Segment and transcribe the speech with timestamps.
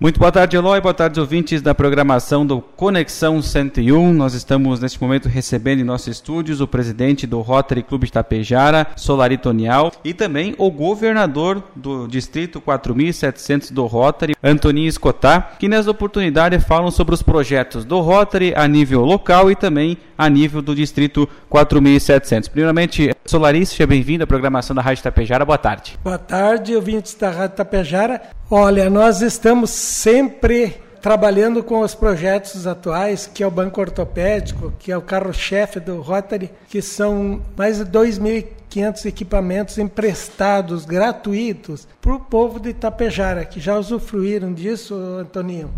[0.00, 0.80] Muito boa tarde, Eloy.
[0.80, 4.12] Boa tarde, ouvintes da programação do Conexão 101.
[4.12, 8.86] Nós estamos, neste momento, recebendo em nossos estúdios o presidente do Rotary Clube de Tapejara,
[8.94, 15.90] Solari Tonial, e também o governador do Distrito 4700 do Rotary, Antoninho Escotá, que nessa
[15.90, 20.76] oportunidade falam sobre os projetos do Rotary a nível local e também a nível do
[20.76, 22.48] Distrito 4700.
[22.48, 25.44] Primeiramente, Solari, seja bem-vindo à programação da Rádio Tapejara.
[25.44, 25.98] Boa tarde.
[26.02, 28.22] Boa tarde, ouvintes da Rádio Tapejara.
[28.50, 34.90] Olha, nós estamos sempre trabalhando com os projetos atuais, que é o Banco Ortopédico, que
[34.90, 42.20] é o carro-chefe do Rotary, que são mais de 2.500 equipamentos emprestados, gratuitos, para o
[42.20, 45.70] povo de Itapejara, que já usufruíram disso, Antoninho.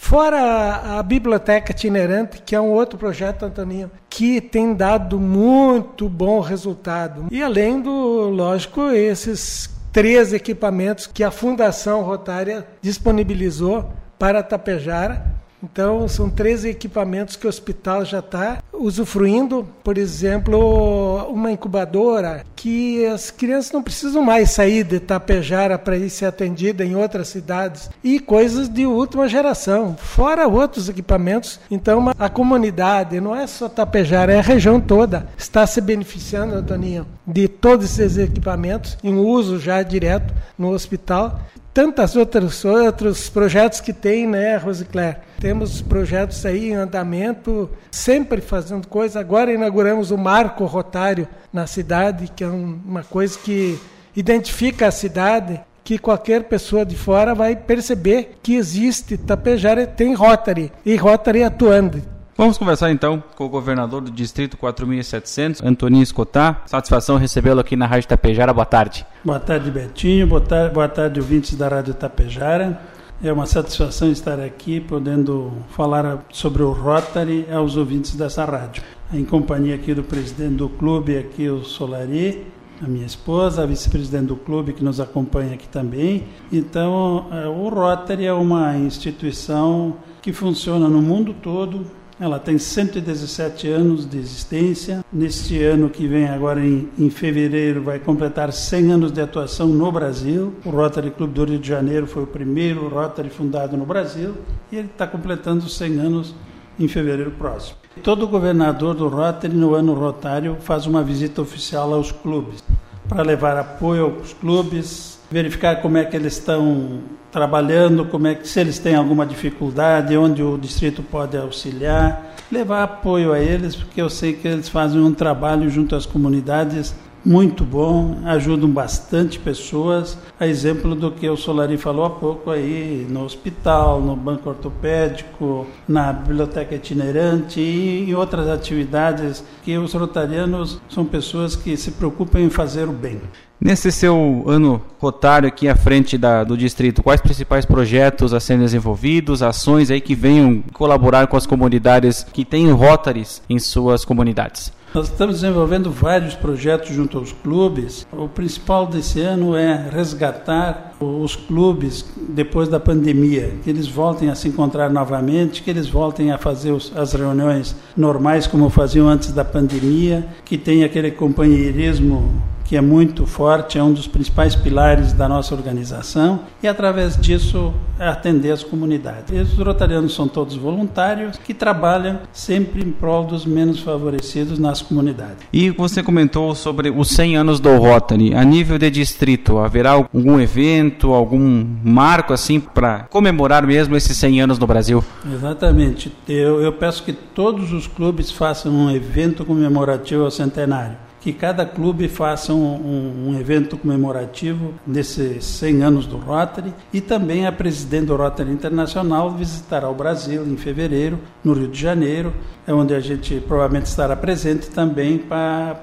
[0.00, 6.40] Fora a biblioteca itinerante, que é um outro projeto, Antoninho, que tem dado muito bom
[6.40, 7.26] resultado.
[7.30, 16.06] E além do, lógico, esses três equipamentos que a Fundação Rotária disponibilizou para Tapejara então,
[16.06, 19.66] são três equipamentos que o hospital já está usufruindo.
[19.82, 26.10] Por exemplo, uma incubadora que as crianças não precisam mais sair de Tapejara para ir
[26.10, 27.90] ser atendida em outras cidades.
[28.02, 31.60] E coisas de última geração, fora outros equipamentos.
[31.70, 37.06] Então, a comunidade, não é só Tapejara, é a região toda, está se beneficiando, Antoninho,
[37.26, 41.40] de todos esses equipamentos em uso já direto no hospital
[41.78, 45.20] tantas outras outros projetos que tem, né, Rosicler?
[45.38, 49.20] Temos projetos aí em andamento, sempre fazendo coisa.
[49.20, 53.78] Agora inauguramos o marco rotário na cidade, que é uma coisa que
[54.14, 60.72] identifica a cidade, que qualquer pessoa de fora vai perceber que existe Tapejara tem Rotary
[60.84, 62.02] e Rotary atuando.
[62.36, 66.62] Vamos conversar então com o governador do Distrito 4700, Antoninho Escotá.
[66.66, 68.52] Satisfação recebê-lo aqui na Rádio Tapejara.
[68.52, 69.04] Boa tarde.
[69.24, 70.24] Boa tarde, Betinho.
[70.24, 72.80] Boa tarde, boa tarde, ouvintes da Rádio Tapejara.
[73.20, 78.80] É uma satisfação estar aqui podendo falar sobre o Rotary aos ouvintes dessa rádio.
[79.12, 82.46] Em companhia aqui do presidente do clube, aqui o Solari,
[82.80, 86.26] a minha esposa, a vice-presidente do clube que nos acompanha aqui também.
[86.52, 91.84] Então, é, o Rotary é uma instituição que funciona no mundo todo,
[92.20, 95.04] ela tem 117 anos de existência.
[95.12, 99.90] Neste ano que vem, agora em, em, fevereiro, vai completar 100 anos de atuação no
[99.92, 100.54] Brasil.
[100.64, 104.34] O Rotary Clube do Rio de Janeiro foi o primeiro Rotary fundado no Brasil
[104.72, 106.34] e ele está completando 100 anos
[106.78, 107.76] em fevereiro próximo.
[108.02, 112.62] Todo governador do Rotary, no ano rotário, faz uma visita oficial aos clubes
[113.08, 117.00] para levar apoio aos clubes, verificar como é que eles estão
[117.30, 122.82] trabalhando, como é que se eles têm alguma dificuldade, onde o distrito pode auxiliar, levar
[122.82, 126.94] apoio a eles, porque eu sei que eles fazem um trabalho junto às comunidades
[127.28, 133.06] muito bom, ajudam bastante pessoas, a exemplo do que o Solari falou há pouco aí,
[133.06, 140.80] no hospital, no banco ortopédico, na biblioteca itinerante e em outras atividades que os rotarianos
[140.88, 143.20] são pessoas que se preocupam em fazer o bem.
[143.60, 148.62] Nesse seu ano rotário aqui à frente da, do distrito, quais principais projetos a serem
[148.62, 154.77] desenvolvidos, ações aí que venham colaborar com as comunidades que têm Rotaries em suas comunidades?
[154.94, 158.06] Nós estamos desenvolvendo vários projetos junto aos clubes.
[158.10, 164.34] O principal desse ano é resgatar os clubes depois da pandemia, que eles voltem a
[164.34, 169.44] se encontrar novamente, que eles voltem a fazer as reuniões normais como faziam antes da
[169.44, 175.26] pandemia, que tenha aquele companheirismo que é muito forte, é um dos principais pilares da
[175.26, 179.34] nossa organização, e através disso atender as comunidades.
[179.34, 184.82] E os rotarianos são todos voluntários que trabalham sempre em prol dos menos favorecidos nas
[184.82, 185.38] comunidades.
[185.50, 188.34] E você comentou sobre os 100 anos do Rotary.
[188.34, 194.42] A nível de distrito, haverá algum evento, algum marco assim para comemorar mesmo esses 100
[194.42, 195.02] anos no Brasil?
[195.32, 196.12] Exatamente.
[196.28, 201.66] Eu, eu peço que todos os clubes façam um evento comemorativo ao centenário que cada
[201.66, 207.52] clube faça um, um, um, evento comemorativo nesses 100 anos do Rotary e também a
[207.52, 212.32] presidente do Rotary Internacional visitará o Brasil em fevereiro, no Rio de Janeiro,
[212.66, 215.76] é onde a gente provavelmente estará presente também para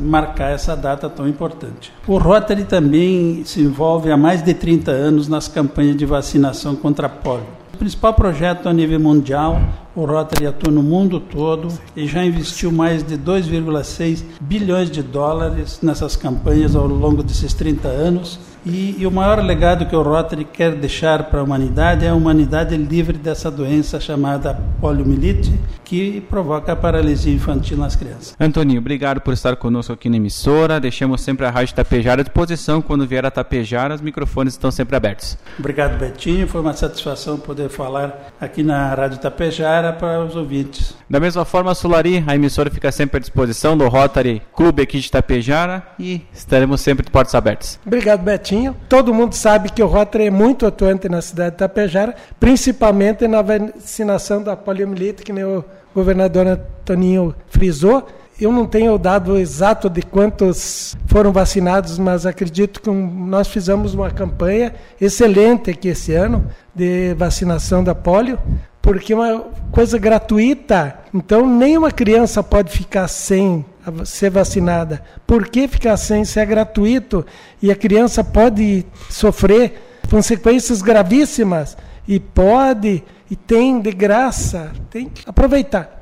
[0.00, 1.92] marcar essa data tão importante.
[2.06, 7.06] O Rotary também se envolve há mais de 30 anos nas campanhas de vacinação contra
[7.06, 9.60] a polio principal projeto a nível mundial.
[9.94, 15.80] O Rotary atua no mundo todo e já investiu mais de 2,6 bilhões de dólares
[15.82, 18.38] nessas campanhas ao longo desses 30 anos.
[18.64, 22.14] E, e, o maior legado que o Rotary quer deixar para a humanidade é a
[22.14, 25.52] humanidade livre dessa doença chamada poliomielite,
[25.84, 28.36] que provoca a paralisia infantil nas crianças.
[28.38, 30.78] Antoninho, obrigado por estar conosco aqui na emissora.
[30.78, 32.80] Deixamos sempre a Rádio Tapejara à disposição.
[32.80, 35.36] Quando vier a Tapejara, os microfones estão sempre abertos.
[35.58, 36.46] Obrigado, Betinho.
[36.46, 40.94] Foi uma satisfação poder falar aqui na Rádio Tapejara para os ouvintes.
[41.10, 45.10] Da mesma forma, Sulari, a emissora fica sempre à disposição do Rotary Clube aqui de
[45.10, 47.78] Tapejara e estaremos sempre de portas abertas.
[47.84, 48.51] Obrigado, Betinho.
[48.88, 53.40] Todo mundo sabe que o Rotary é muito atuante na cidade de Tapejara, principalmente na
[53.40, 55.64] vacinação da poliomielite, que nem o
[55.94, 58.06] governador Antoninho frisou.
[58.40, 63.94] Eu não tenho o dado exato de quantos foram vacinados, mas acredito que nós fizemos
[63.94, 68.38] uma campanha excelente aqui esse ano de vacinação da polio,
[68.80, 70.98] porque é uma coisa gratuita.
[71.14, 73.64] Então, nenhuma criança pode ficar sem
[74.04, 75.02] ser vacinada.
[75.26, 77.24] Por que ficar sem se é gratuito
[77.60, 81.76] e a criança pode sofrer consequências gravíssimas
[82.06, 86.00] e pode e tem de graça, tem que aproveitar.